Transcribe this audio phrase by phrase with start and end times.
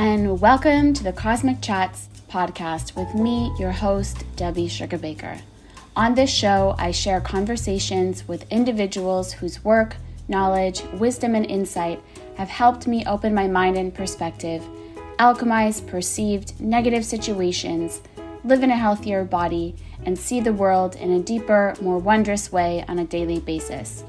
[0.00, 5.42] and welcome to the Cosmic Chats podcast with me, your host, Debbie Sugarbaker.
[5.94, 9.96] On this show, I share conversations with individuals whose work,
[10.26, 12.02] knowledge, wisdom, and insight
[12.36, 14.64] have helped me open my mind and perspective,
[15.18, 18.00] alchemize perceived negative situations,
[18.42, 19.76] live in a healthier body,
[20.06, 24.02] and see the world in a deeper, more wondrous way on a daily basis.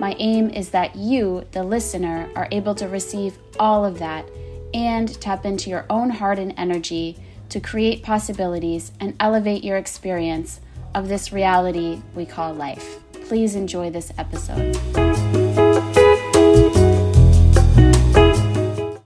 [0.00, 4.28] My aim is that you, the listener, are able to receive all of that
[4.74, 7.16] and tap into your own heart and energy
[7.48, 10.60] to create possibilities and elevate your experience
[10.94, 13.00] of this reality we call life.
[13.28, 14.76] Please enjoy this episode.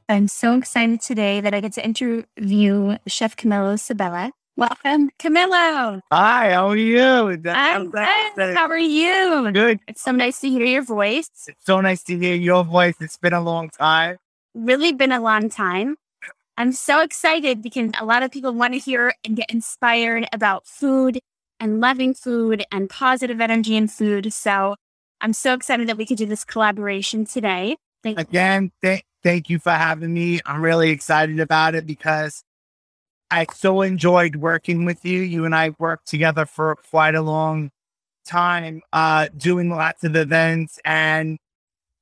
[0.08, 4.32] I'm so excited today that I get to interview Chef Camillo Sabella.
[4.54, 6.02] Welcome, Camillo.
[6.12, 7.40] Hi, how are you?
[7.46, 8.54] I'm good.
[8.54, 9.50] How are you?
[9.50, 9.80] Good.
[9.88, 11.30] It's so nice to hear your voice.
[11.48, 12.94] It's so nice to hear your voice.
[13.00, 14.18] It's been a long time.
[14.54, 15.96] Really been a long time.
[16.56, 20.66] I'm so excited because a lot of people want to hear and get inspired about
[20.66, 21.18] food
[21.58, 24.32] and loving food and positive energy in food.
[24.32, 24.76] So
[25.20, 27.76] I'm so excited that we could do this collaboration today.
[28.02, 30.40] Thank Again, th- thank you for having me.
[30.44, 32.42] I'm really excited about it because
[33.30, 35.20] I so enjoyed working with you.
[35.20, 37.70] You and I worked together for quite a long
[38.26, 40.78] time, uh, doing lots of events.
[40.84, 41.38] And,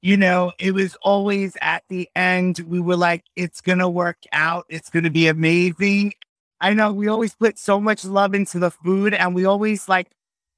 [0.03, 4.19] you know, it was always at the end, we were like, it's going to work
[4.33, 4.65] out.
[4.69, 6.15] It's going to be amazing.
[6.61, 10.11] I know we always put so much love into the food and we always like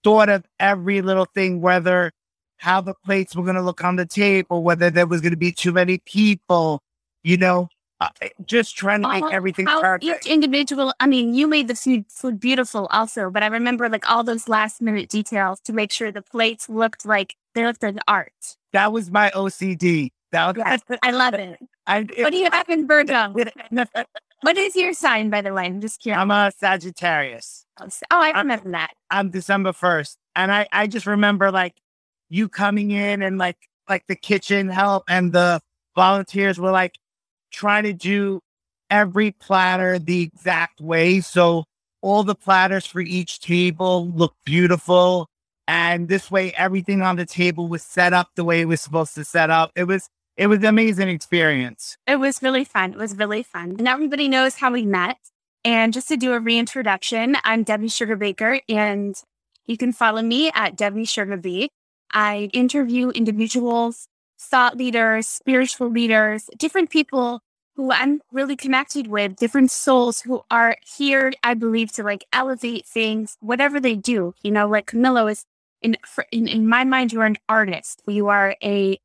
[0.04, 2.12] thought of every little thing, whether
[2.58, 5.32] how the plates were going to look on the table, or whether there was going
[5.32, 6.80] to be too many people,
[7.24, 7.68] you know,
[8.00, 8.08] uh,
[8.46, 10.26] just trying to make everything how perfect.
[10.26, 14.08] Each individual, I mean, you made the food, food beautiful also, but I remember like
[14.08, 18.32] all those last minute details to make sure the plates looked like they looked art.
[18.72, 20.10] That was my OCD.
[20.32, 21.58] That was, yes, I love it.
[21.86, 23.34] I, it what do you have in Virgo?
[24.40, 25.64] what is your sign, by the way?
[25.64, 26.20] I'm just curious.
[26.20, 27.66] I'm a Sagittarius.
[27.80, 28.94] Oh, oh I remember I'm, that.
[29.10, 30.16] I'm December 1st.
[30.34, 31.74] And I, I just remember like
[32.30, 33.58] you coming in and like,
[33.90, 35.60] like the kitchen help and the
[35.94, 36.96] volunteers were like,
[37.52, 38.40] trying to do
[38.90, 41.20] every platter the exact way.
[41.20, 41.64] So
[42.00, 45.28] all the platters for each table look beautiful.
[45.68, 49.14] And this way, everything on the table was set up the way it was supposed
[49.14, 49.70] to set up.
[49.76, 51.96] It was, it was an amazing experience.
[52.06, 52.92] It was really fun.
[52.92, 53.76] It was really fun.
[53.78, 55.18] And everybody knows how we met.
[55.64, 59.14] And just to do a reintroduction, I'm Debbie Sugarbaker, and
[59.66, 61.68] you can follow me at Debbie Sugarbee.
[62.12, 64.08] I interview individuals
[64.40, 67.40] thought leaders, spiritual leaders, different people
[67.76, 72.84] who I'm really connected with, different souls who are here, I believe, to like elevate
[72.84, 74.34] things, whatever they do.
[74.42, 75.44] You know, like Camillo is
[75.82, 75.96] in
[76.30, 78.02] in, in my mind, you are an artist.
[78.06, 78.98] You are a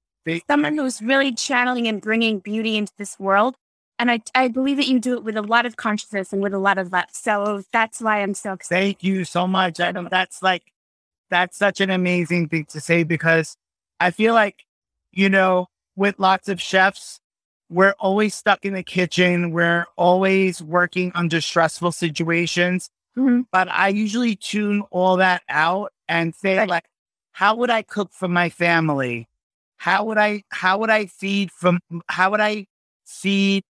[0.49, 3.55] someone who's really channeling and bringing beauty into this world.
[3.99, 6.53] And I, I believe that you do it with a lot of consciousness and with
[6.53, 7.05] a lot of love.
[7.11, 8.81] So that's why I'm so excited.
[8.81, 9.79] Thank you so much.
[9.79, 10.71] I know that's like,
[11.31, 13.57] that's such an amazing thing to say because
[13.99, 14.67] I feel like
[15.17, 17.19] you know, with lots of chefs,
[17.69, 19.51] we're always stuck in the kitchen.
[19.51, 22.89] We're always working under stressful situations.
[23.17, 23.41] Mm-hmm.
[23.51, 26.85] But I usually tune all that out and say, like,
[27.31, 29.27] how would I cook for my family?
[29.77, 32.65] How would I, how would I feed from, how would I
[33.05, 33.63] feed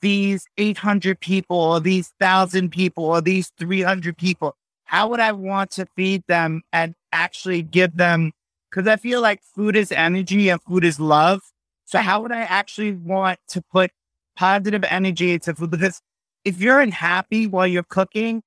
[0.00, 4.54] these 800 people or these thousand people or these 300 people?
[4.84, 8.32] How would I want to feed them and actually give them
[8.70, 11.40] because I feel like food is energy and food is love.
[11.84, 13.90] So how would I actually want to put
[14.36, 15.70] positive energy into food?
[15.70, 16.00] Because
[16.44, 18.42] if you're unhappy while you're cooking,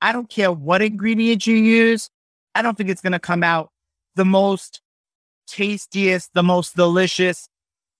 [0.00, 2.10] I don't care what ingredients you use.
[2.56, 3.70] I don't think it's going to come out
[4.14, 4.80] the most
[5.46, 7.48] tastiest, the most delicious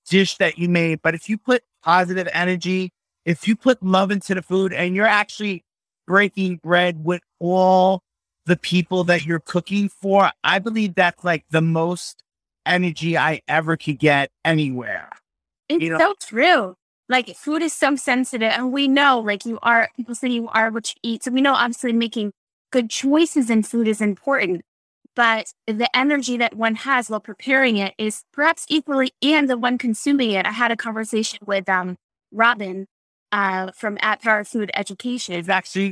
[0.09, 1.00] dish that you made.
[1.03, 2.93] But if you put positive energy,
[3.25, 5.65] if you put love into the food and you're actually
[6.06, 8.03] breaking bread with all
[8.47, 12.23] the people that you're cooking for, I believe that's like the most
[12.65, 15.11] energy I ever could get anywhere.
[15.69, 15.99] It's you know?
[15.99, 16.76] so true.
[17.09, 20.70] Like food is so sensitive, and we know, like you are, people say you are
[20.70, 21.23] what you eat.
[21.23, 22.32] So we know, obviously, making
[22.70, 24.62] good choices in food is important.
[25.14, 29.78] But the energy that one has while preparing it is perhaps equally, and the one
[29.78, 30.44] consuming it.
[30.44, 31.96] I had a conversation with um,
[32.30, 32.86] Robin
[33.32, 35.34] uh, from At Power Food Education.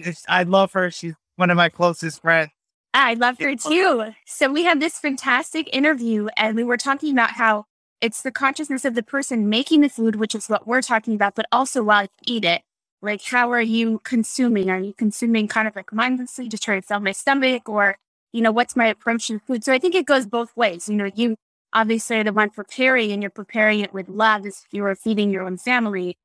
[0.04, 0.90] It's, I love her.
[0.90, 2.50] She's one of my closest friends.
[2.92, 4.12] I love her too.
[4.24, 7.64] So we had this fantastic interview and we were talking about how
[8.00, 11.34] it's the consciousness of the person making the food, which is what we're talking about,
[11.34, 12.62] but also while you eat it.
[13.04, 14.70] Like, how are you consuming?
[14.70, 17.98] Are you consuming kind of like mindlessly to try to fill my stomach or,
[18.32, 19.62] you know, what's my approach to food?
[19.62, 20.88] So I think it goes both ways.
[20.88, 21.36] You know, you
[21.72, 24.94] obviously are the one preparing and you're preparing it with love as if you were
[24.94, 26.16] feeding your own family.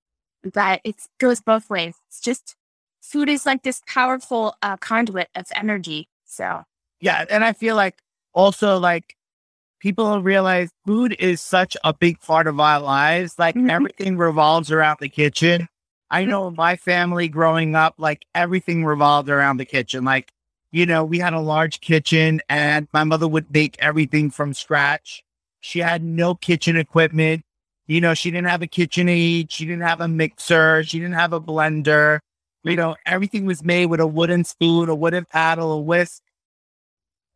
[0.53, 1.95] but it goes both ways.
[2.07, 2.55] It's just
[3.01, 6.07] food is like this powerful uh, conduit of energy.
[6.25, 6.63] So,
[7.01, 7.25] yeah.
[7.29, 7.97] And I feel like
[8.33, 9.15] also like
[9.79, 13.35] people realize food is such a big part of our lives.
[13.37, 13.69] Like mm-hmm.
[13.69, 15.67] everything revolves around the kitchen.
[16.11, 20.03] I know my family growing up, like everything revolved around the kitchen.
[20.03, 20.31] Like,
[20.71, 25.23] you know, we had a large kitchen and my mother would make everything from scratch.
[25.59, 27.43] She had no kitchen equipment.
[27.87, 29.47] You know, she didn't have a KitchenAid.
[29.49, 30.83] She didn't have a mixer.
[30.83, 32.19] She didn't have a blender.
[32.63, 36.21] You know, everything was made with a wooden spoon, a wooden paddle, a whisk.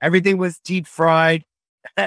[0.02, 1.44] Everything was deep fried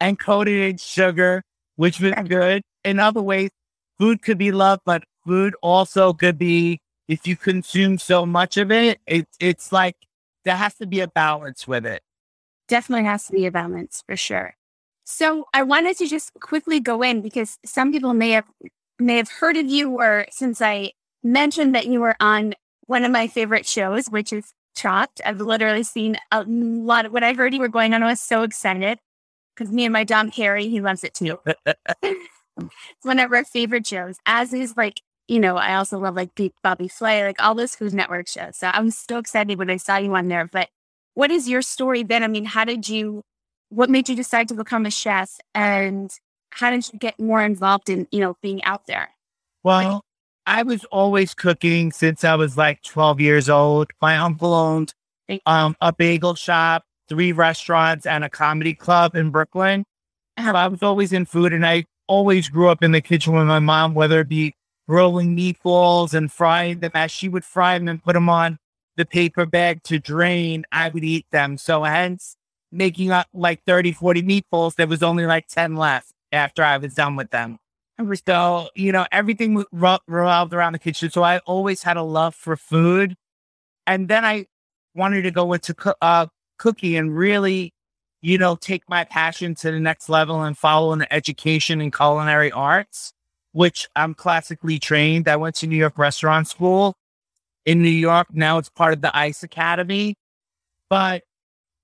[0.00, 1.42] and coated in sugar,
[1.76, 2.62] which was good.
[2.84, 3.50] In other ways,
[3.98, 8.70] food could be loved, but food also could be, if you consume so much of
[8.70, 9.96] it, it it's like
[10.44, 12.02] there has to be a balance with it.
[12.68, 14.54] Definitely has to be a balance for sure.
[15.04, 18.44] So I wanted to just quickly go in because some people may have
[18.98, 20.92] may have heard of you or since I
[21.22, 22.54] mentioned that you were on
[22.86, 25.20] one of my favorite shows, which is Chopped.
[25.24, 28.20] I've literally seen a lot of what I heard you were going on, I was
[28.20, 28.98] so excited
[29.54, 31.38] because me and my Dom Harry, he loves it too.
[32.02, 32.18] it's
[33.02, 36.30] one of our favorite shows, as is like, you know, I also love like
[36.62, 38.58] Bobby Flay, like all those Food Network shows.
[38.58, 40.48] So I'm so excited when I saw you on there.
[40.50, 40.68] But
[41.14, 42.22] what is your story then?
[42.22, 43.22] I mean, how did you
[43.68, 46.12] what made you decide to become a chef and
[46.50, 49.08] how did you get more involved in, you know, being out there?
[49.62, 50.04] Well,
[50.46, 53.90] I was always cooking since I was like 12 years old.
[54.02, 54.92] My uncle owned
[55.46, 59.84] um, a bagel shop, three restaurants, and a comedy club in Brooklyn.
[60.38, 63.46] So I was always in food and I always grew up in the kitchen with
[63.46, 64.54] my mom, whether it be
[64.88, 68.58] rolling meatballs and frying them as she would fry them and put them on
[68.96, 71.56] the paper bag to drain, I would eat them.
[71.56, 72.36] So hence
[72.70, 76.94] making up like 30, 40 meatballs, there was only like 10 left after I was
[76.94, 77.58] done with them.
[78.26, 81.10] So, you know, everything revolved around the kitchen.
[81.10, 83.14] So I always had a love for food.
[83.86, 84.46] And then I
[84.94, 86.26] wanted to go into uh,
[86.58, 87.72] cooking and really,
[88.20, 92.50] you know, take my passion to the next level and follow an education in culinary
[92.50, 93.12] arts,
[93.52, 95.28] which I'm classically trained.
[95.28, 96.94] I went to New York Restaurant School
[97.64, 98.28] in New York.
[98.32, 100.14] Now it's part of the ICE Academy.
[100.90, 101.22] But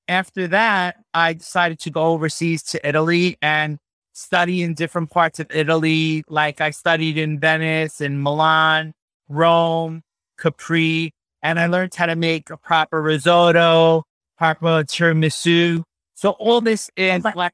[0.08, 3.78] after that, I decided to go overseas to Italy and
[4.14, 6.24] study in different parts of Italy.
[6.28, 8.92] Like I studied in Venice and Milan,
[9.28, 10.02] Rome,
[10.38, 11.12] Capri,
[11.42, 14.04] and I learned how to make a proper risotto,
[14.36, 15.82] proper tiramisu.
[16.14, 17.52] So all this is like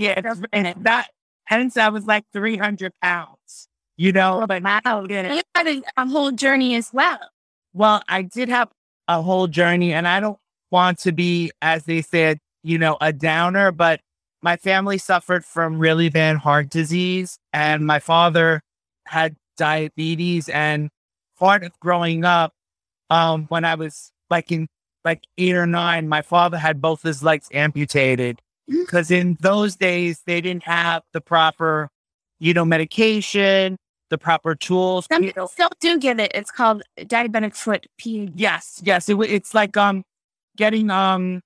[0.00, 0.20] yeah,
[0.82, 1.10] that.
[1.48, 5.14] Hence, I was like 300 pounds, you know, but wow, you
[5.54, 7.20] had a, a whole journey as well.
[7.72, 8.68] Well, I did have
[9.08, 10.38] a whole journey and I don't
[10.70, 14.00] want to be, as they said, you know, a downer, but
[14.42, 18.60] my family suffered from really bad heart disease and my father
[19.06, 20.90] had diabetes and
[21.38, 22.52] part of growing up
[23.10, 24.68] um, when i was like in
[25.04, 29.20] like eight or nine my father had both his legs amputated because mm.
[29.20, 31.88] in those days they didn't have the proper
[32.38, 33.76] you know medication
[34.10, 38.80] the proper tools some people still do get it it's called diabetic foot P- yes
[38.84, 40.02] yes it, it's like um
[40.56, 41.40] getting um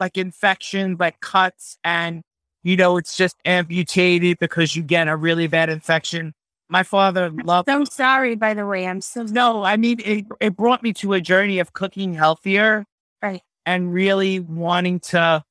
[0.00, 2.22] like infections like cuts and
[2.62, 6.34] you know, it's just amputated because you get a really bad infection.
[6.68, 7.68] My father loved.
[7.68, 8.86] I'm so sorry, by the way.
[8.86, 9.62] I'm so no.
[9.62, 12.84] I mean, it, it brought me to a journey of cooking healthier,
[13.22, 15.42] right, and really wanting to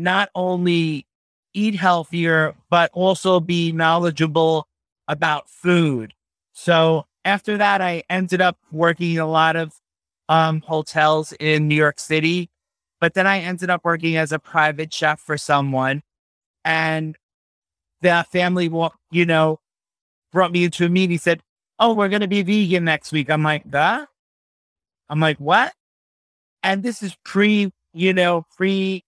[0.00, 1.06] not only
[1.52, 4.66] eat healthier but also be knowledgeable
[5.08, 6.14] about food.
[6.52, 9.74] So after that, I ended up working a lot of
[10.28, 12.48] um, hotels in New York City,
[13.00, 16.02] but then I ended up working as a private chef for someone
[16.64, 17.16] and
[18.00, 18.70] the family,
[19.10, 19.60] you know,
[20.32, 21.10] brought me into a meeting.
[21.10, 21.42] He said,
[21.78, 23.30] Oh, we're going to be vegan next week.
[23.30, 24.08] I'm like, that?
[25.08, 25.72] I'm like, what?
[26.62, 29.02] And this is pre, you know, pre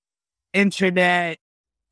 [0.53, 1.39] internet.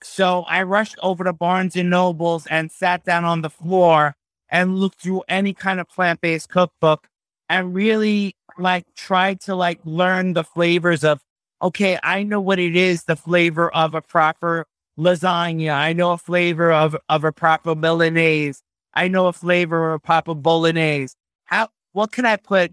[0.02, 4.14] So I rushed over to Barnes and Nobles and sat down on the floor
[4.48, 7.08] and looked through any kind of plant based cookbook
[7.48, 11.20] and really like tried to like learn the flavors of,
[11.62, 14.66] okay, I know what it is, the flavor of a proper
[14.98, 15.72] lasagna.
[15.72, 18.62] I know a flavor of, of a proper Milanese.
[18.94, 21.14] I know a flavor of a proper Bolognese.
[21.44, 22.72] How, what can I put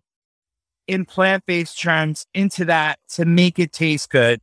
[0.88, 4.42] in plant based terms into that to make it taste good?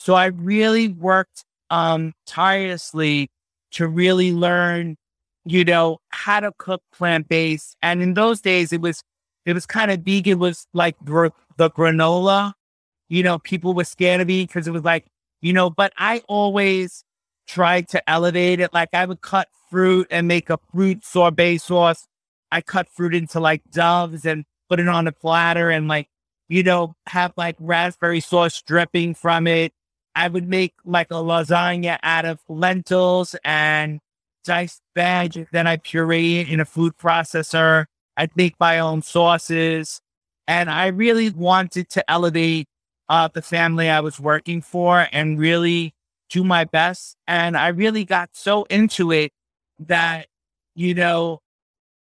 [0.00, 3.30] So I really worked um, tirelessly
[3.72, 4.96] to really learn,
[5.44, 7.76] you know, how to cook plant based.
[7.82, 9.02] And in those days, it was,
[9.46, 11.30] it was kind of vegan was like the
[11.70, 12.54] granola,
[13.08, 15.06] you know, people were scared of it because it was like,
[15.42, 17.04] you know, but I always
[17.46, 18.74] tried to elevate it.
[18.74, 22.08] Like I would cut fruit and make a fruit sorbet sauce
[22.52, 26.08] I cut fruit into like doves and put it on a platter and like,
[26.48, 29.72] you know, have like raspberry sauce dripping from it.
[30.20, 34.00] I would make like a lasagna out of lentils and
[34.44, 35.48] diced veg.
[35.50, 37.86] Then I puree it in a food processor.
[38.18, 40.02] I'd make my own sauces.
[40.46, 42.68] And I really wanted to elevate
[43.08, 45.94] uh, the family I was working for and really
[46.28, 47.16] do my best.
[47.26, 49.32] And I really got so into it
[49.78, 50.26] that,
[50.74, 51.40] you know,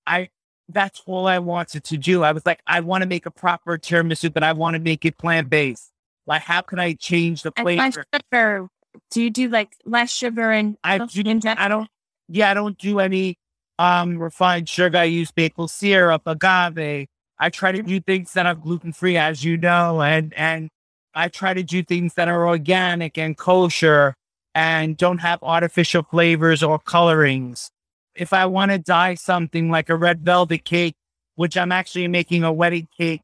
[0.07, 0.29] I,
[0.67, 2.23] that's all I wanted to do.
[2.23, 5.05] I was like, I want to make a proper tiramisu, but I want to make
[5.05, 5.91] it plant based.
[6.29, 8.05] Like, how can I change the flavor?
[8.31, 8.69] sugar.
[9.09, 11.89] Do you do like less sugar and I do, I don't,
[12.27, 13.35] yeah, I don't do any
[13.79, 14.99] um refined sugar.
[14.99, 17.07] I use maple syrup, agave.
[17.39, 20.69] I try to do things that are gluten free, as you know, and and
[21.15, 24.13] I try to do things that are organic and kosher
[24.53, 27.71] and don't have artificial flavors or colorings.
[28.13, 30.95] If I want to dye something like a red velvet cake,
[31.35, 33.21] which I'm actually making a wedding cake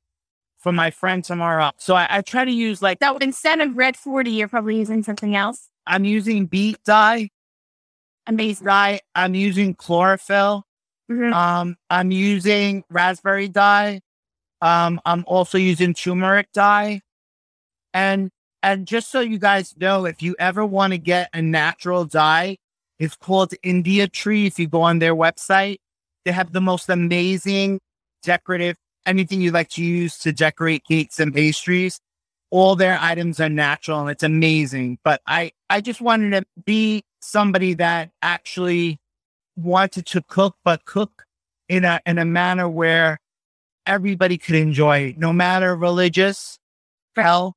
[0.65, 1.69] for my friend tomorrow.
[1.77, 5.03] So I, I try to use like that instead of red 40, you're probably using
[5.03, 5.69] something else.
[5.85, 7.29] I'm using beet dye.
[8.25, 8.65] Amazing.
[8.65, 9.01] Dye.
[9.13, 10.63] I'm using chlorophyll.
[11.11, 11.31] Mm-hmm.
[11.33, 14.01] Um, I'm using raspberry dye.
[14.59, 17.01] Um, I'm also using turmeric dye.
[17.93, 18.31] And
[18.63, 22.57] and just so you guys know, if you ever want to get a natural dye,
[22.97, 24.47] it's called India Tree.
[24.47, 25.77] If you go on their website,
[26.23, 27.81] they have the most amazing
[28.23, 31.99] decorative anything you like to use to decorate cakes and pastries.
[32.51, 34.99] All their items are natural and it's amazing.
[35.03, 38.99] But I, I just wanted to be somebody that actually
[39.55, 41.23] wanted to cook, but cook
[41.67, 43.19] in a in a manner where
[43.87, 46.59] everybody could enjoy, no matter religious,
[47.15, 47.53] health,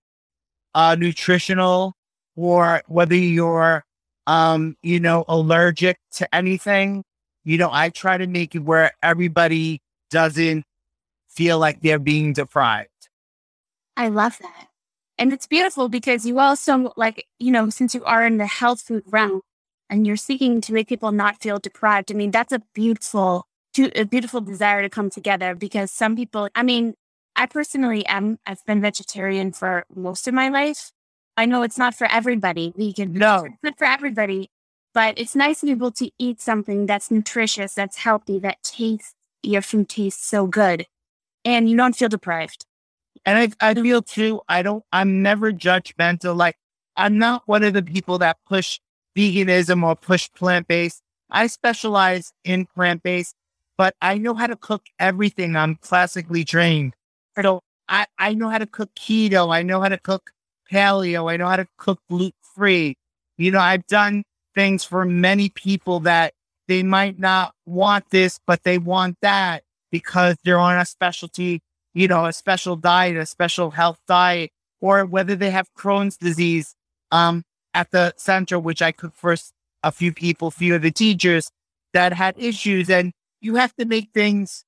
[0.74, 1.94] uh, nutritional
[2.36, 3.84] or whether you're,
[4.26, 7.02] um, you know, allergic to anything.
[7.44, 10.64] You know, I try to make it where everybody doesn't
[11.38, 13.08] feel like they're being deprived.
[13.96, 14.66] I love that.
[15.18, 18.80] And it's beautiful because you also, like, you know, since you are in the health
[18.80, 19.42] food realm
[19.88, 23.46] and you're seeking to make people not feel deprived, I mean, that's a beautiful,
[23.94, 26.94] a beautiful desire to come together because some people, I mean,
[27.36, 28.40] I personally am.
[28.44, 30.90] I've been vegetarian for most of my life.
[31.36, 32.72] I know it's not for everybody.
[32.76, 34.50] Vegan, no, it's not for everybody,
[34.92, 39.14] but it's nice to be able to eat something that's nutritious, that's healthy, that tastes
[39.44, 40.86] your food tastes so good,
[41.44, 42.64] and you don't feel deprived.
[43.24, 43.82] And I, I mm-hmm.
[43.82, 44.40] feel too.
[44.48, 44.84] I don't.
[44.92, 46.36] I'm never judgmental.
[46.36, 46.56] Like
[46.96, 48.80] I'm not one of the people that push
[49.16, 51.02] veganism or push plant based.
[51.30, 53.34] I specialize in plant based,
[53.76, 55.56] but I know how to cook everything.
[55.56, 56.94] I'm classically trained.
[57.40, 59.54] So I, I know how to cook keto.
[59.54, 60.30] I know how to cook
[60.70, 61.30] paleo.
[61.30, 62.96] I know how to cook gluten free.
[63.36, 66.34] You know, I've done things for many people that
[66.66, 71.60] they might not want this, but they want that because they're on a specialty,
[71.94, 76.74] you know, a special diet, a special health diet, or whether they have Crohn's disease.
[77.10, 79.36] Um, at the center, which I cooked for
[79.82, 81.50] a few people, few of the teachers
[81.92, 84.64] that had issues, and you have to make things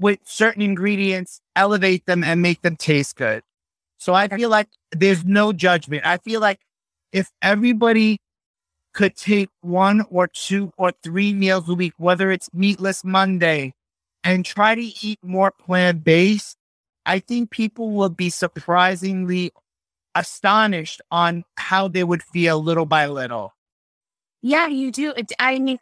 [0.00, 3.42] with certain ingredients, elevate them and make them taste good.
[3.98, 6.06] So I feel like there's no judgment.
[6.06, 6.60] I feel like
[7.12, 8.18] if everybody
[8.94, 13.74] could take one or two or three meals a week, whether it's meatless Monday,
[14.28, 16.58] and try to eat more plant based,
[17.06, 19.52] I think people will be surprisingly
[20.14, 23.54] astonished on how they would feel little by little.
[24.42, 25.14] Yeah, you do.
[25.38, 25.78] I mean,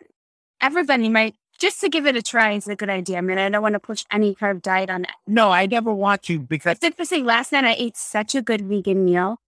[0.60, 3.18] everybody might just to give it a try is a good idea.
[3.18, 5.10] I mean, I don't want to push any carb diet on it.
[5.26, 7.24] No, I never want to because it's interesting.
[7.24, 9.40] Last night I ate such a good vegan meal,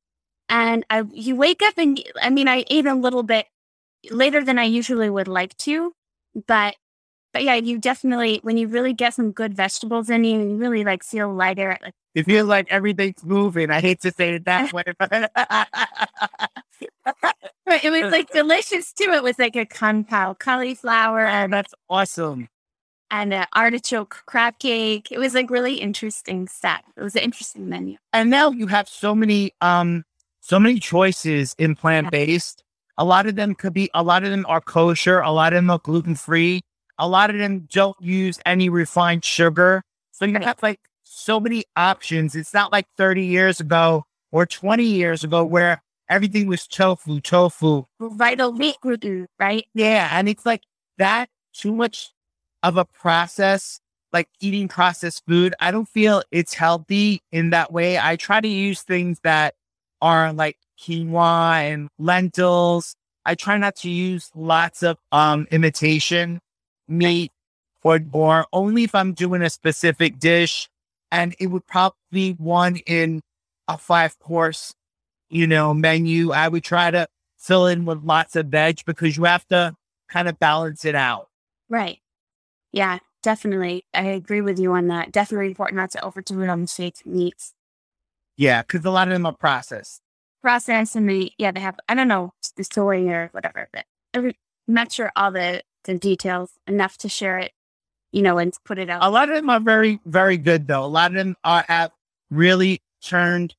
[0.48, 3.46] and I you wake up and I mean I ate a little bit
[4.10, 5.92] later than I usually would like to,
[6.48, 6.74] but
[7.32, 10.84] but yeah, you definitely when you really get some good vegetables in you, you really
[10.84, 11.78] like feel lighter.
[11.82, 13.70] Like, it feels like everything's moving.
[13.70, 14.84] I hate to say it that way.
[17.68, 19.10] But it was like delicious too.
[19.10, 21.26] It was like a kung pao cauliflower.
[21.26, 22.48] And that's awesome.
[23.10, 25.08] And an artichoke crab cake.
[25.10, 26.80] It was like really interesting stuff.
[26.96, 27.98] It was an interesting menu.
[28.14, 30.04] And now you have so many, um,
[30.40, 32.64] so many choices in plant based.
[32.96, 35.20] A lot of them could be, a lot of them are kosher.
[35.20, 36.62] A lot of them are gluten free.
[36.98, 39.82] A lot of them don't use any refined sugar.
[40.10, 42.34] So you have like so many options.
[42.34, 47.84] It's not like 30 years ago or 20 years ago where everything was tofu, tofu.
[48.00, 49.66] Vital wheat gluten, right?
[49.74, 50.08] Yeah.
[50.12, 50.62] And it's like
[50.98, 52.10] that too much
[52.62, 53.80] of a process,
[54.12, 55.54] like eating processed food.
[55.60, 57.98] I don't feel it's healthy in that way.
[57.98, 59.54] I try to use things that
[60.00, 62.94] are like quinoa and lentils.
[63.24, 66.40] I try not to use lots of um imitation
[66.88, 67.32] meat
[67.82, 70.68] or or only if I'm doing a specific dish,
[71.10, 73.22] and it would probably be one in
[73.68, 74.74] a five course,
[75.28, 76.32] you know, menu.
[76.32, 79.76] I would try to fill in with lots of veg because you have to
[80.08, 81.28] kind of balance it out.
[81.68, 81.98] Right.
[82.72, 83.84] Yeah, definitely.
[83.94, 85.12] I agree with you on that.
[85.12, 87.54] Definitely important not to overdo it on the fake meats.
[88.36, 90.00] Yeah, because a lot of them are processed.
[90.42, 94.32] Processed and they, yeah, they have, I don't know, the soy or whatever, but I'm
[94.66, 97.52] not sure all the, the details enough to share it,
[98.12, 99.02] you know, and put it out.
[99.02, 100.84] A lot of them are very, very good though.
[100.84, 101.90] A lot of them are have
[102.30, 103.54] really turned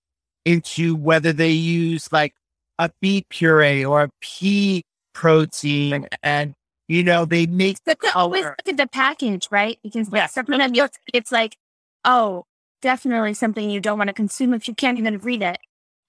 [0.46, 2.34] into whether they use like
[2.78, 4.84] a beet puree or a pea
[5.14, 6.54] protein and
[6.88, 9.78] you know, they make the always look at the package, right?
[9.84, 10.26] Because yeah.
[10.26, 10.76] sometimes
[11.14, 11.56] it's like,
[12.04, 12.46] oh,
[12.82, 15.60] definitely something you don't want to consume if you can't even read it.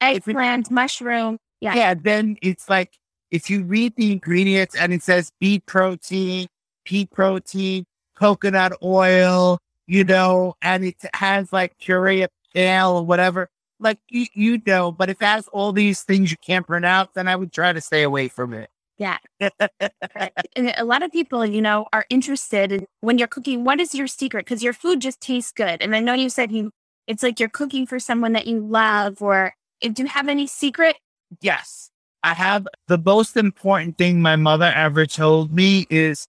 [0.00, 1.36] Eggplant, mushroom.
[1.60, 1.74] Yeah.
[1.74, 1.94] Yeah.
[1.94, 2.96] Then it's like
[3.30, 6.48] if you read the ingredients and it says beet protein,
[6.84, 7.84] pea protein,
[8.16, 14.26] coconut oil, you know, and it has like puree of kale or whatever, like you,
[14.34, 17.52] you know, but if it has all these things you can't pronounce, then I would
[17.52, 18.68] try to stay away from it.
[18.98, 19.16] Yeah.
[19.40, 23.94] and a lot of people, you know, are interested in when you're cooking, what is
[23.94, 24.44] your secret?
[24.44, 25.80] Because your food just tastes good.
[25.80, 26.70] And I know you said you
[27.06, 30.96] it's like you're cooking for someone that you love or do you have any secret?
[31.40, 31.90] Yes.
[32.22, 36.26] I have the most important thing my mother ever told me is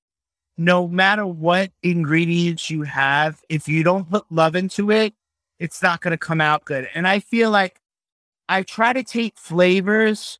[0.57, 5.13] no matter what ingredients you have, if you don't put love into it,
[5.59, 6.87] it's not going to come out good.
[6.93, 7.79] And I feel like
[8.47, 10.39] I try to take flavors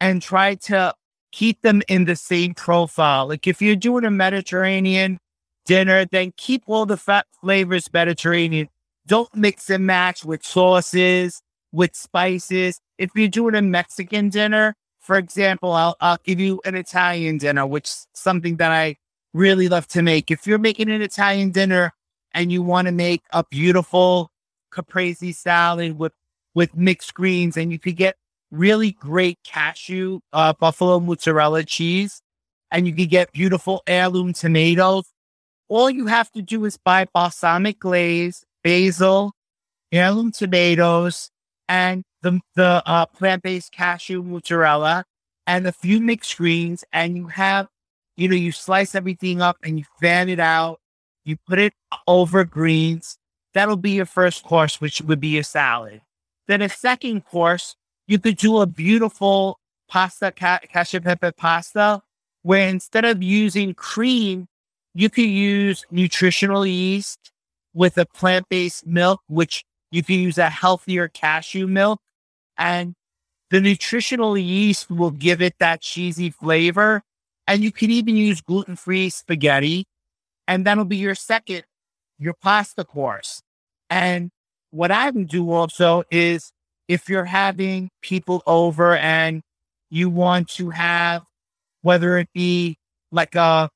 [0.00, 0.94] and try to
[1.32, 3.28] keep them in the same profile.
[3.28, 5.18] Like if you're doing a Mediterranean
[5.66, 8.68] dinner, then keep all the fat flavors Mediterranean.
[9.06, 11.42] Don't mix and match with sauces,
[11.72, 12.80] with spices.
[12.98, 14.74] If you're doing a Mexican dinner,
[15.10, 18.94] for example, I'll, I'll give you an Italian dinner, which is something that I
[19.34, 20.30] really love to make.
[20.30, 21.92] If you're making an Italian dinner
[22.32, 24.30] and you want to make a beautiful
[24.70, 26.12] caprese salad with,
[26.54, 28.14] with mixed greens and you could get
[28.52, 32.22] really great cashew uh, buffalo mozzarella cheese,
[32.70, 35.06] and you could get beautiful heirloom tomatoes.
[35.66, 39.32] All you have to do is buy balsamic glaze, basil,
[39.90, 41.32] heirloom tomatoes,
[41.70, 45.04] and the the uh, plant based cashew mozzarella,
[45.46, 47.68] and a few mixed greens, and you have,
[48.16, 50.80] you know, you slice everything up and you fan it out.
[51.24, 51.72] You put it
[52.08, 53.16] over greens.
[53.54, 56.02] That'll be your first course, which would be your salad.
[56.48, 57.76] Then a second course
[58.08, 62.02] you could do a beautiful pasta, ca- cacio pepe pasta,
[62.42, 64.48] where instead of using cream,
[64.92, 67.30] you could use nutritional yeast
[67.74, 72.00] with a plant based milk, which you can use a healthier cashew milk.
[72.56, 72.94] And
[73.50, 77.02] the nutritional yeast will give it that cheesy flavor.
[77.46, 79.86] And you can even use gluten free spaghetti.
[80.46, 81.64] And that'll be your second,
[82.18, 83.42] your pasta course.
[83.88, 84.30] And
[84.70, 86.52] what I can do also is
[86.86, 89.42] if you're having people over and
[89.90, 91.22] you want to have,
[91.82, 92.78] whether it be
[93.10, 93.70] like a,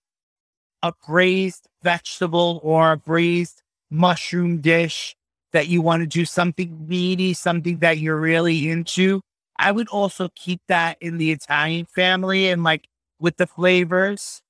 [0.83, 5.17] a braised vegetable or a braised mushroom dish
[5.55, 9.23] that you want to do something meaty, something that you're really into,
[9.59, 12.87] I would also keep that in the Italian family and like
[13.19, 14.43] with the flavors.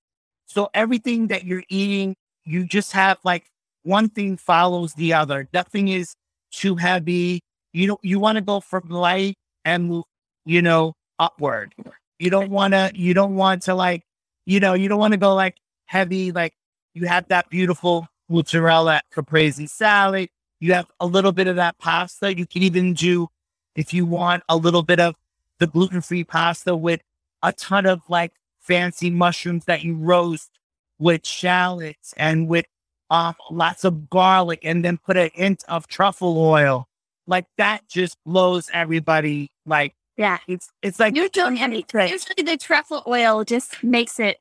[0.46, 3.44] So everything that you're eating, you just have like
[3.84, 5.48] one thing follows the other.
[5.52, 6.16] Nothing is
[6.50, 7.40] too heavy
[7.74, 10.02] you know, you want to go from light and,
[10.46, 11.74] you know, upward.
[12.18, 14.04] You don't want to, you don't want to like,
[14.46, 16.54] you know, you don't want to go like heavy, like
[16.94, 20.28] you have that beautiful mozzarella caprese salad.
[20.64, 22.36] You have a little bit of that pasta.
[22.36, 23.28] You can even do,
[23.76, 25.14] if you want, a little bit of
[25.58, 27.00] the gluten free pasta with
[27.42, 30.50] a ton of like fancy mushrooms that you roast
[30.98, 32.64] with shallots and with
[33.10, 36.88] um, lots of garlic and then put a hint of truffle oil
[37.26, 39.50] like that just blows everybody.
[39.66, 41.84] Like, yeah, it's it's like you don't have any.
[41.94, 44.38] Usually, the truffle oil just makes it.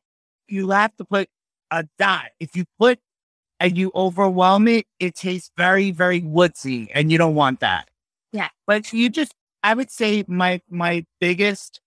[0.48, 1.30] You have to put
[1.72, 2.30] a dot.
[2.40, 3.00] If you put
[3.64, 7.88] and you overwhelm it, it tastes very very woodsy, and you don't want that.
[8.34, 11.80] Yeah, but you just, I would say my my biggest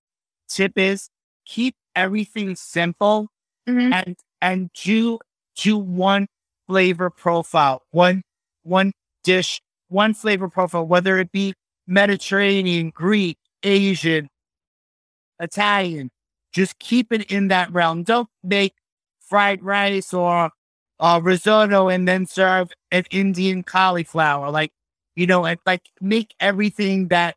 [0.49, 1.11] tip is
[1.45, 3.29] keep everything simple
[3.69, 3.93] mm-hmm.
[3.93, 5.19] and and do
[5.55, 6.27] do one
[6.67, 8.23] flavor profile, one
[8.63, 11.55] one dish one flavor profile, whether it be
[11.87, 14.29] Mediterranean, Greek, Asian,
[15.39, 16.11] Italian.
[16.53, 18.03] Just keep it in that realm.
[18.03, 18.73] Don't make
[19.21, 20.51] fried rice or
[21.01, 24.51] uh, risotto and then serve an Indian cauliflower.
[24.51, 24.73] Like,
[25.15, 27.37] you know, like make everything that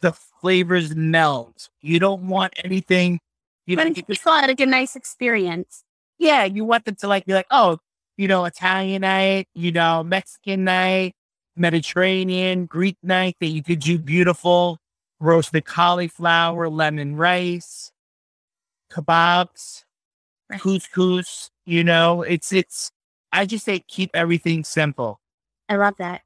[0.00, 1.68] the flavors meld.
[1.80, 3.20] You don't want anything.
[3.66, 5.82] You but it's like a nice experience.
[6.18, 7.78] Yeah, you want them to like be like, oh,
[8.16, 11.14] you know, Italian night, you know, Mexican night,
[11.56, 14.78] Mediterranean, Greek night that you could do beautiful
[15.18, 17.90] roasted cauliflower, lemon rice,
[18.92, 19.84] kebabs,
[20.58, 22.92] couscous, you know, it's, it's,
[23.32, 25.20] I just say keep everything simple.
[25.68, 26.22] I love that.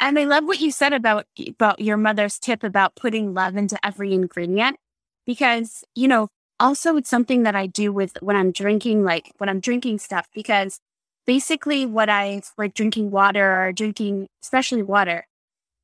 [0.00, 3.78] And I love what you said about, about your mother's tip about putting love into
[3.84, 4.76] every ingredient
[5.26, 6.28] because, you know,
[6.60, 10.28] also it's something that I do with when I'm drinking, like when I'm drinking stuff,
[10.32, 10.80] because
[11.26, 15.26] basically what I like drinking water or drinking, especially water,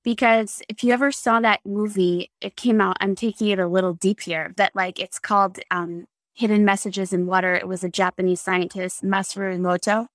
[0.04, 3.94] because if you ever saw that movie, it came out, I'm taking it a little
[3.94, 7.54] deep here, that like it's called um, Hidden Messages in Water.
[7.54, 10.06] It was a Japanese scientist, Masaru Emoto.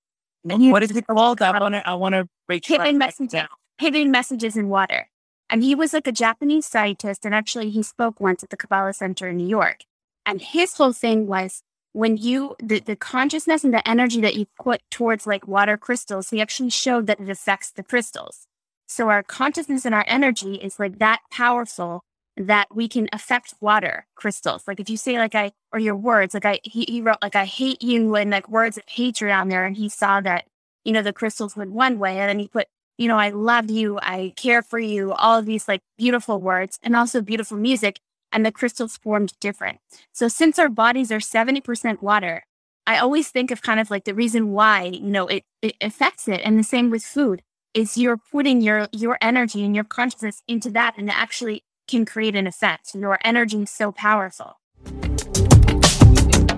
[0.48, 1.42] And what is it called?
[1.42, 3.42] I want to, I want to break hidden, messages,
[3.78, 5.08] hidden Messages in Water.
[5.48, 7.24] And he was like a Japanese scientist.
[7.24, 9.80] And actually, he spoke once at the Kabbalah Center in New York.
[10.24, 14.46] And his whole thing was when you, the, the consciousness and the energy that you
[14.62, 18.46] put towards like water crystals, he actually showed that it affects the crystals.
[18.86, 22.02] So our consciousness and our energy is like that powerful
[22.40, 24.66] that we can affect water crystals.
[24.66, 27.36] Like if you say like I or your words, like I he, he wrote like
[27.36, 30.46] I hate you and like words of hatred on there, and he saw that
[30.84, 33.70] you know the crystals went one way, and then he put you know I love
[33.70, 38.00] you, I care for you, all of these like beautiful words and also beautiful music,
[38.32, 39.78] and the crystals formed different.
[40.12, 42.44] So since our bodies are seventy percent water,
[42.86, 46.26] I always think of kind of like the reason why you know it it affects
[46.26, 47.42] it, and the same with food
[47.74, 52.36] is you're putting your your energy and your consciousness into that and actually can create
[52.36, 52.94] an effect.
[52.94, 54.60] Your energy is so powerful.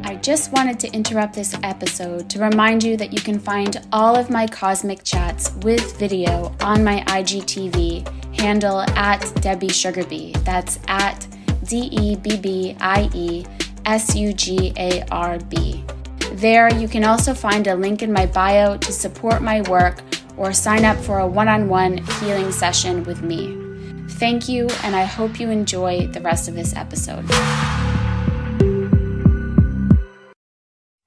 [0.05, 4.15] I just wanted to interrupt this episode to remind you that you can find all
[4.15, 10.33] of my cosmic chats with video on my IGTV handle at Debbie Sugarbee.
[10.45, 11.27] That's at
[11.65, 13.47] D E B B I E
[13.87, 15.85] S U G A R B.
[16.33, 20.01] There, you can also find a link in my bio to support my work
[20.37, 23.62] or sign up for a one on one healing session with me.
[24.11, 27.25] Thank you, and I hope you enjoy the rest of this episode.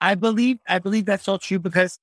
[0.02, 2.00] I believe I believe that's all true because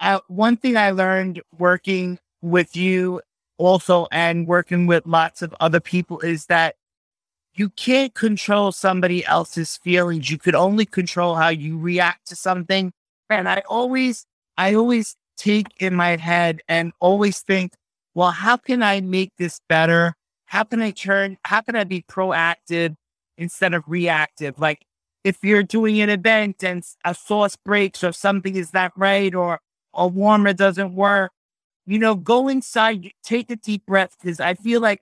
[0.00, 3.20] I, one thing I learned working with you
[3.58, 6.74] also and working with lots of other people is that
[7.54, 10.30] you can't control somebody else's feelings.
[10.30, 12.92] You could only control how you react to something.
[13.30, 17.72] And I always, I always take in my head and always think,
[18.14, 20.14] well, how can I make this better?
[20.46, 22.94] How can I turn, how can I be proactive
[23.38, 24.58] instead of reactive?
[24.58, 24.82] Like
[25.24, 29.60] if you're doing an event and a sauce breaks or something is not right or
[29.94, 31.32] a warmer doesn't work,
[31.86, 35.00] you know, go inside, take a deep breath because I feel like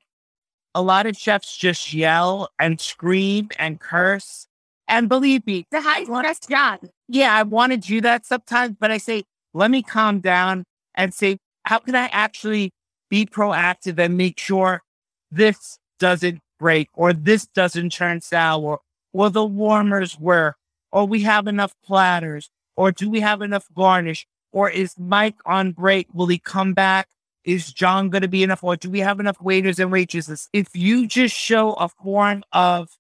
[0.75, 4.47] a lot of chefs just yell and scream and curse.
[4.89, 6.81] And believe me, the high stress job.
[7.09, 11.15] Yeah, I want to do that sometimes, but I say, let me calm down and
[11.15, 12.73] say, how can I actually
[13.11, 14.83] be proactive and make sure
[15.31, 18.79] this doesn't break or this doesn't turn sour
[19.13, 20.57] or the warmers work
[20.93, 25.73] or we have enough platters or do we have enough garnish or is Mike on
[25.73, 26.09] break?
[26.13, 27.09] Will he come back?
[27.45, 30.49] Is John going to be enough or do we have enough waiters and waitresses?
[30.53, 32.91] If you just show a form of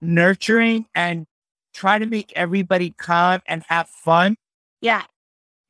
[0.00, 1.26] nurturing and
[1.72, 4.36] try to make everybody calm and have fun.
[4.80, 5.04] Yeah.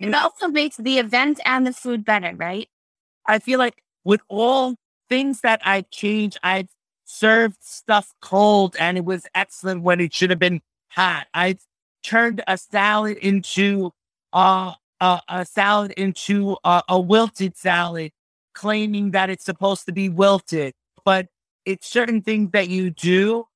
[0.00, 2.68] It also makes the event and the food better, right?
[3.26, 4.76] I feel like with all
[5.08, 6.66] things that I changed, I
[7.04, 11.26] served stuff cold and it was excellent when it should have been hot.
[11.34, 11.58] I
[12.02, 13.92] turned a salad into
[14.32, 18.12] uh, uh, a salad into uh, a wilted salad,
[18.54, 20.74] claiming that it's supposed to be wilted.
[21.04, 21.26] But
[21.64, 23.46] it's certain things that you do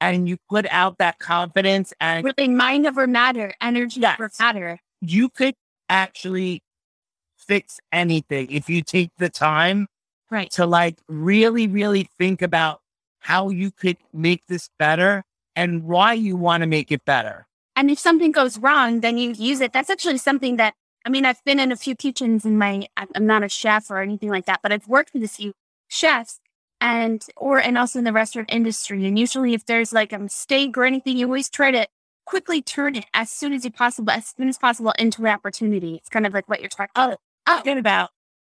[0.00, 4.18] and you put out that confidence and really mind over matter, energy yes.
[4.18, 4.78] over matter.
[5.00, 5.54] You could
[5.88, 6.62] actually
[7.46, 9.86] fix anything if you take the time
[10.30, 10.50] right.
[10.50, 12.80] to like really really think about
[13.20, 17.46] how you could make this better and why you want to make it better.
[17.74, 19.72] And if something goes wrong then you use it.
[19.72, 23.26] That's actually something that i mean i've been in a few kitchens in my i'm
[23.26, 25.52] not a chef or anything like that but i've worked with a few
[25.86, 26.40] chefs
[26.80, 29.06] and or and also in the restaurant industry.
[29.06, 31.86] And usually if there's like a mistake or anything you always try to
[32.24, 35.94] quickly turn it as soon as you possible, as soon as possible into an opportunity.
[35.94, 38.10] It's kind of like what you're talking, oh, talking about.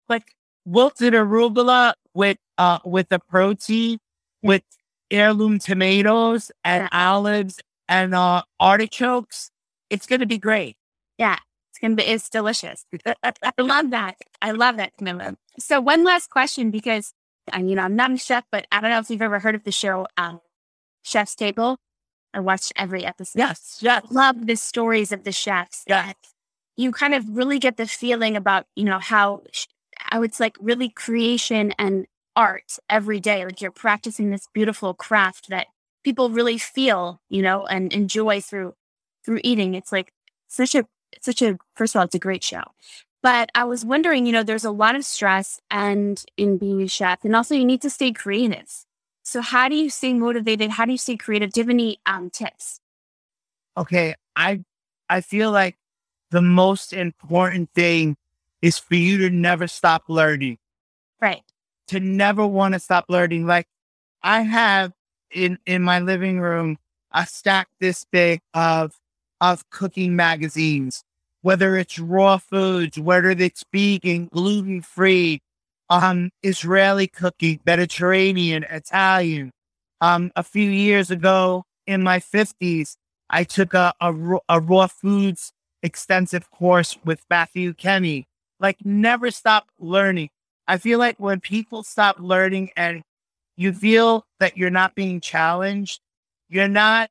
[0.07, 3.99] Like wilted arugula with uh with the protein,
[4.41, 4.63] with
[5.11, 9.51] heirloom tomatoes and olives and uh artichokes.
[9.89, 10.75] It's gonna be great.
[11.17, 11.37] Yeah.
[11.71, 12.85] It's gonna be it's delicious.
[13.23, 14.17] I love that.
[14.41, 15.35] I love that, Camillo.
[15.59, 17.13] So one last question because
[17.51, 19.55] I you know I'm not a chef, but I don't know if you've ever heard
[19.55, 20.41] of the show um,
[21.03, 21.77] Chef's Table.
[22.33, 23.39] I watched every episode.
[23.39, 24.05] Yes, yes.
[24.11, 25.83] Love the stories of the chefs.
[25.87, 26.13] Yes.
[26.79, 29.43] You kind of really get the feeling about, you know, how,
[29.97, 33.43] how it's like really creation and art every day.
[33.43, 35.67] Like you're practicing this beautiful craft that
[36.05, 38.75] people really feel, you know, and enjoy through
[39.25, 39.75] through eating.
[39.75, 40.13] It's like
[40.47, 40.85] such a
[41.19, 42.63] such a first of all, it's a great show.
[43.21, 46.87] But I was wondering, you know, there's a lot of stress and in being a
[46.87, 48.85] chef, and also you need to stay creative.
[49.23, 50.71] So how do you stay motivated?
[50.71, 51.51] How do you stay creative?
[51.51, 52.79] Do you have any um, tips?
[53.75, 54.63] Okay, I
[55.09, 55.75] I feel like
[56.31, 58.17] the most important thing
[58.61, 60.57] is for you to never stop learning.
[61.21, 61.43] Right.
[61.87, 63.45] To never want to stop learning.
[63.47, 63.67] Like
[64.21, 64.93] I have
[65.31, 66.77] in in my living room
[67.11, 68.99] a stack this big of
[69.41, 71.03] of cooking magazines,
[71.41, 75.41] whether it's raw foods, whether it's vegan, gluten free,
[75.89, 79.51] um, Israeli cooking, Mediterranean, Italian.
[80.01, 82.97] Um, a few years ago in my fifties,
[83.29, 84.13] I took a, a,
[84.47, 88.27] a raw foods extensive course with Matthew Kenney.
[88.59, 90.29] Like never stop learning.
[90.67, 93.01] I feel like when people stop learning and
[93.55, 96.01] you feel that you're not being challenged,
[96.49, 97.09] you're not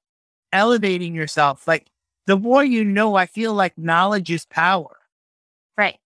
[0.53, 1.67] elevating yourself.
[1.67, 1.87] Like
[2.27, 4.99] the more you know, I feel like knowledge is power.
[5.77, 5.99] Right.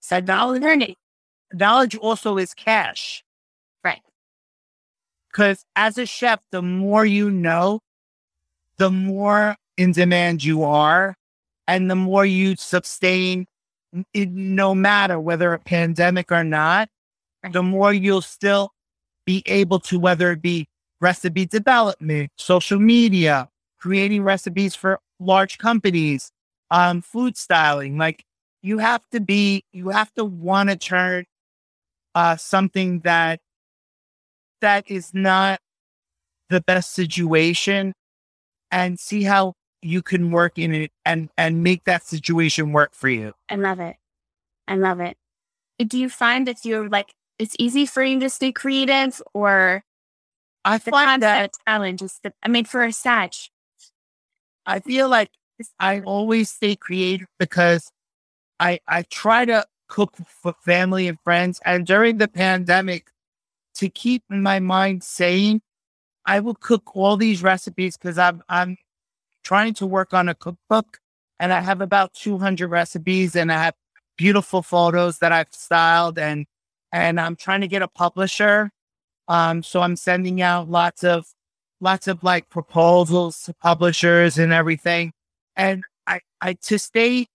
[0.00, 0.96] So knowledge, learning.
[1.52, 3.22] knowledge also is cash.
[3.84, 4.02] Right.
[5.30, 7.80] Because as a chef, the more you know,
[8.78, 11.14] the more in demand you are,
[11.68, 13.46] and the more you sustain,
[14.14, 16.88] it, no matter whether a pandemic or not,
[17.52, 18.72] the more you'll still
[19.26, 20.66] be able to, whether it be
[21.00, 26.32] recipe development, social media, creating recipes for large companies,
[26.70, 27.98] um, food styling.
[27.98, 28.24] Like
[28.62, 31.26] you have to be, you have to want to turn
[32.14, 33.40] uh, something that
[34.62, 35.60] that is not
[36.48, 37.92] the best situation
[38.70, 43.08] and see how you can work in it and and make that situation work for
[43.08, 43.34] you.
[43.48, 43.96] I love it.
[44.66, 45.16] I love it.
[45.78, 49.84] Do you find that you're like it's easy for you to stay creative or
[50.64, 53.32] I find that challenge is the, I mean for a Sag.
[54.66, 55.30] I feel like
[55.78, 57.90] I always stay creative because
[58.60, 63.10] I I try to cook for family and friends and during the pandemic
[63.76, 65.62] to keep my mind sane
[66.26, 68.76] I will cook all these recipes because I'm I'm
[69.48, 70.98] trying to work on a cookbook
[71.40, 73.74] and I have about 200 recipes and I have
[74.18, 76.44] beautiful photos that I've styled and
[76.92, 78.70] and I'm trying to get a publisher.
[79.26, 81.24] Um, so I'm sending out lots of
[81.80, 85.12] lots of like proposals to publishers and everything.
[85.56, 87.26] And I, I to stay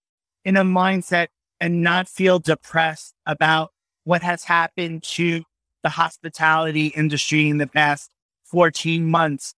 [0.45, 3.71] in a mindset and not feel depressed about
[4.04, 5.43] what has happened to
[5.82, 8.12] the hospitality industry in the past
[8.45, 9.56] 14 months.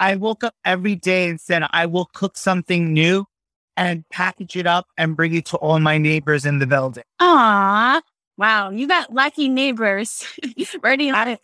[0.00, 3.26] I woke up every day and said, I will cook something new
[3.76, 7.04] and package it up and bring it to all my neighbors in the building.
[7.20, 8.00] Ah,
[8.36, 8.70] wow.
[8.70, 10.24] You got lucky neighbors.
[10.80, 11.38] Where do you live?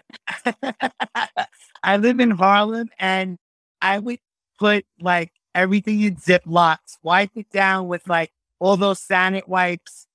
[1.82, 3.38] I live in Harlem and
[3.80, 4.18] I would
[4.58, 10.06] put like everything in Ziplocs, wipe it down with like all those Sanet wipes,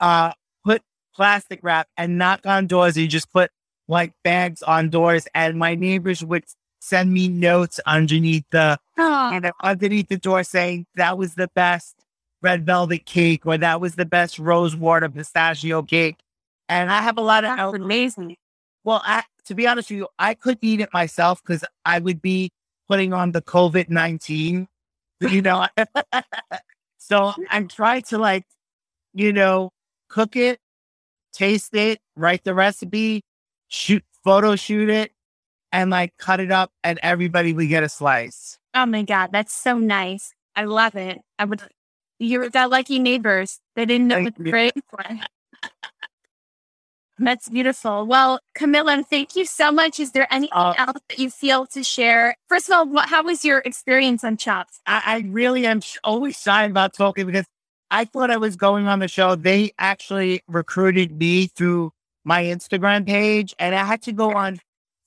[0.00, 0.32] uh,
[0.64, 0.82] put
[1.14, 2.96] plastic wrap and knock on doors.
[2.96, 3.50] You just put
[3.88, 6.44] like bags on doors, and my neighbors would
[6.82, 11.94] send me notes underneath the and underneath the door saying that was the best
[12.42, 16.18] red velvet cake or that was the best rose water pistachio cake.
[16.68, 18.36] And I have a lot of That's amazing.
[18.82, 22.20] Well, I, to be honest with you, I couldn't eat it myself because I would
[22.20, 22.50] be
[22.88, 24.68] putting on the COVID nineteen.
[25.20, 25.68] You know,
[26.98, 28.44] so I'm trying to like,
[29.14, 29.70] you know,
[30.08, 30.58] cook it,
[31.32, 33.22] taste it, write the recipe,
[33.68, 35.12] shoot, photo shoot it,
[35.72, 38.58] and like cut it up, and everybody would get a slice.
[38.74, 40.32] Oh my god, that's so nice!
[40.54, 41.20] I love it.
[41.38, 41.62] I would.
[42.18, 43.58] You're that lucky neighbors.
[43.74, 44.74] They didn't know it's great.
[44.90, 45.22] One.
[47.18, 48.06] That's beautiful.
[48.06, 50.00] Well, Camillo, thank you so much.
[50.00, 52.34] Is there anything uh, else that you feel to share?
[52.48, 54.80] First of all, what, how was your experience on Chops?
[54.86, 57.46] I, I really am always shy about talking because
[57.90, 59.36] I thought I was going on the show.
[59.36, 61.92] They actually recruited me through
[62.24, 64.58] my Instagram page and I had to go on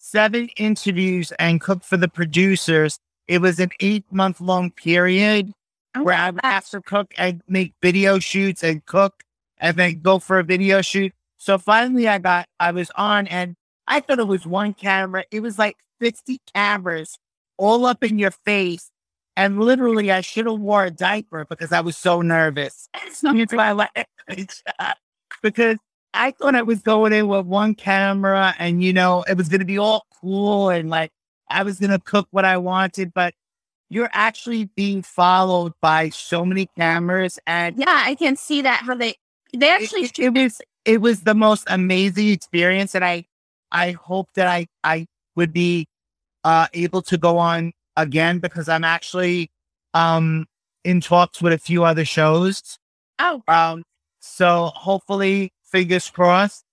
[0.05, 2.99] seven interviews and cook for the producers.
[3.27, 5.51] It was an eight month long period
[5.95, 9.23] oh, where I would have to cook and make video shoots and cook
[9.57, 11.11] and then go for a video shoot.
[11.37, 13.55] So finally I got, I was on and
[13.87, 15.25] I thought it was one camera.
[15.31, 17.17] It was like 60 cameras
[17.57, 18.91] all up in your face.
[19.35, 22.89] And literally I should have wore a diaper because I was so nervous.
[23.23, 24.07] That's why I like
[25.41, 25.77] because
[26.15, 29.60] I thought I was going in with one camera and, you know, it was going
[29.60, 31.12] to be all cool and like
[31.49, 33.13] I was going to cook what I wanted.
[33.13, 33.34] But
[33.89, 38.95] you're actually being followed by so many cameras and yeah, I can see that how
[38.95, 39.15] they
[39.54, 43.25] they actually it, it, was it was the most amazing experience and I
[43.71, 45.88] I hope that I I would be
[46.43, 49.51] uh able to go on again because I'm actually
[49.93, 50.47] um
[50.84, 52.80] in talks with a few other shows.
[53.19, 53.43] Oh.
[53.47, 53.84] Um
[54.19, 56.63] so hopefully fingers crossed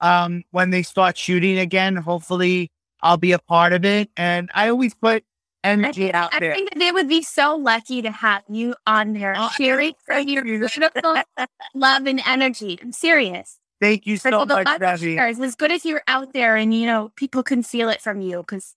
[0.00, 2.70] um when they start shooting again hopefully
[3.02, 5.24] I'll be a part of it and I always put
[5.62, 6.52] energy I, out I there.
[6.52, 9.94] I think that they would be so lucky to have you on there Oh, cheering
[10.04, 11.16] for your beautiful
[11.74, 12.78] love and energy.
[12.82, 13.58] I'm serious.
[13.80, 15.16] Thank you so much, Debbie.
[15.16, 18.38] It's good if you're out there and you know people can feel it from you
[18.38, 18.74] because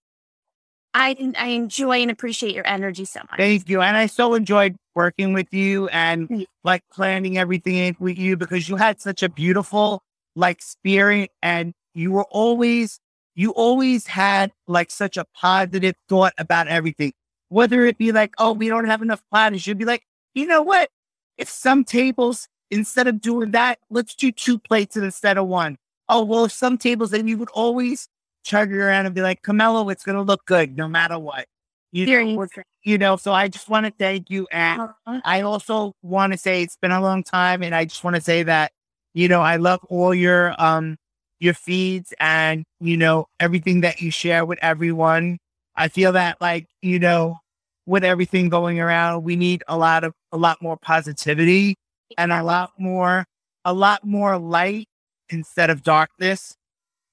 [0.93, 3.37] I I enjoy and appreciate your energy so much.
[3.37, 3.81] Thank you.
[3.81, 8.75] And I so enjoyed working with you and like planning everything with you because you
[8.75, 10.03] had such a beautiful
[10.35, 12.99] like spirit and you were always
[13.35, 17.13] you always had like such a positive thought about everything.
[17.49, 20.61] Whether it be like, oh, we don't have enough platters, you'd be like, you know
[20.61, 20.89] what?
[21.37, 25.77] If some tables, instead of doing that, let's do two plates instead of one.
[26.09, 28.07] Oh, well, if some tables, then you would always
[28.43, 31.47] turn around and be like, Camillo, it's going to look good no matter what.
[31.91, 32.47] You know.
[32.83, 34.47] You know, so I just want to thank you.
[34.51, 35.21] And Uh-huh.
[35.23, 37.63] I also want to say it's been a long time.
[37.63, 38.71] And I just want to say that,
[39.13, 40.97] you know, I love all your, um,
[41.39, 45.37] your feeds and, you know, everything that you share with everyone.
[45.75, 47.37] I feel that like, you know,
[47.85, 51.75] with everything going around, we need a lot of, a lot more positivity
[52.17, 53.25] and a lot more,
[53.65, 54.87] a lot more light
[55.29, 56.55] instead of darkness.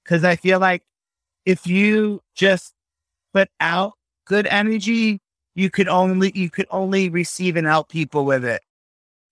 [0.04, 0.82] Cause I feel like
[1.44, 2.72] if you just
[3.32, 3.92] put out
[4.26, 5.20] good energy,
[5.58, 8.62] you could only you could only receive and help people with it.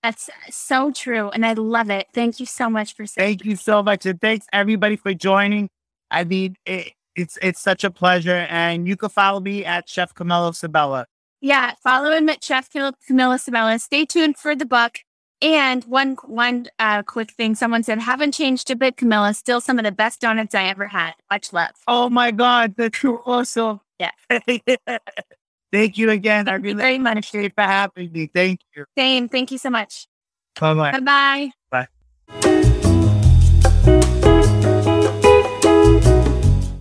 [0.02, 1.30] That's so true.
[1.30, 2.08] And I love it.
[2.12, 5.68] Thank you so much for saying Thank you so much, and thanks everybody for joining.
[6.10, 10.14] I mean, it, it's it's such a pleasure, and you can follow me at Chef
[10.14, 11.06] Camillo Sabella.
[11.40, 13.78] Yeah, follow him at Chef Cam- Camillo Sabella.
[13.78, 14.98] Stay tuned for the book.
[15.42, 19.30] And one one uh, quick thing, someone said, haven't changed a bit, Camillo.
[19.32, 21.12] Still some of the best donuts I ever had.
[21.30, 21.72] Much love.
[21.86, 23.80] Oh my God, that's so awesome!
[24.00, 24.10] Yeah.
[25.72, 26.48] Thank you again.
[26.48, 27.12] I Thank you really very much.
[27.18, 28.30] appreciate for having me.
[28.32, 28.84] Thank you.
[28.96, 29.28] Same.
[29.28, 30.06] Thank you so much.
[30.60, 31.50] Bye bye bye.
[31.70, 31.86] Bye
[32.40, 32.86] bye.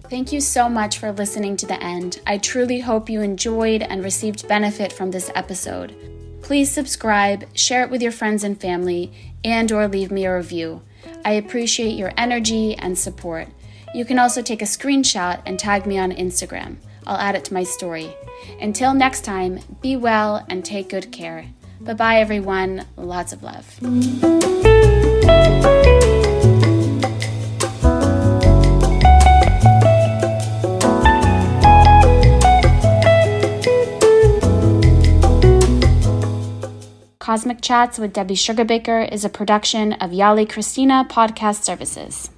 [0.09, 2.21] Thank you so much for listening to the end.
[2.25, 5.93] I truly hope you enjoyed and received benefit from this episode.
[6.41, 9.11] Please subscribe, share it with your friends and family,
[9.43, 10.81] and or leave me a review.
[11.25, 13.47] I appreciate your energy and support.
[13.93, 16.77] You can also take a screenshot and tag me on Instagram.
[17.07, 18.15] I'll add it to my story.
[18.59, 21.47] Until next time, be well and take good care.
[21.81, 22.85] Bye bye, everyone.
[22.97, 23.79] Lots of love.
[37.19, 42.29] Cosmic Chats with Debbie Sugarbaker is a production of Yali Christina Podcast Services.